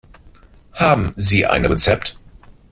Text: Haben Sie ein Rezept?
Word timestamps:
Haben 0.73 1.13
Sie 1.15 1.45
ein 1.45 1.63
Rezept? 1.63 2.17